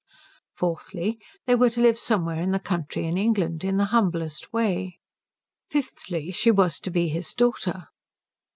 [0.55, 4.97] Fourthly, they were to live somewhere in the country in England, in the humblest way.
[5.69, 7.83] Fifthly, she was to be his daughter.